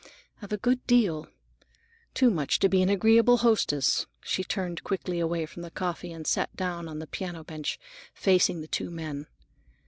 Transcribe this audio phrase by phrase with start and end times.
[0.41, 1.27] "I've a good deal.
[2.15, 6.25] Too much to be an agreeable hostess." She turned quickly away from the coffee and
[6.25, 7.77] sat down on the piano bench,
[8.15, 9.27] facing the two men.